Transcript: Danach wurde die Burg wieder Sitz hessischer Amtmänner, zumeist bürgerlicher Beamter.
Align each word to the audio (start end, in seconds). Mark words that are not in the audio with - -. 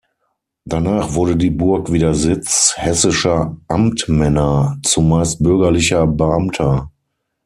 Danach 0.65 1.13
wurde 1.13 1.37
die 1.37 1.51
Burg 1.51 1.91
wieder 1.91 2.15
Sitz 2.15 2.73
hessischer 2.75 3.57
Amtmänner, 3.67 4.79
zumeist 4.81 5.43
bürgerlicher 5.43 6.07
Beamter. 6.07 6.89